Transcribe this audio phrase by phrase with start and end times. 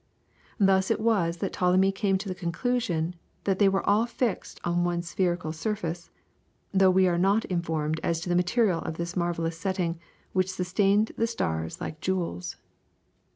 [0.57, 3.13] Thus it was that Ptolemy came to the conclusion
[3.43, 6.09] that they were all fixed on one spherical surface,
[6.73, 9.99] though we are not informed as to the material of this marvellous setting
[10.33, 12.55] which sustained the stars like jewels.